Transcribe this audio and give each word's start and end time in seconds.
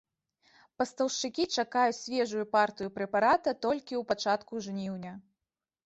Пастаўшчыкі 0.81 1.45
чакаюць 1.59 1.99
свежую 2.01 2.45
партыю 2.57 2.89
прэпарата 2.99 3.49
толькі 3.67 3.89
ў 3.89 4.03
пачатку 4.15 4.53
жніўня. 4.69 5.13